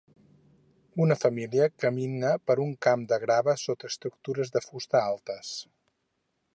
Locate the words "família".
1.23-1.67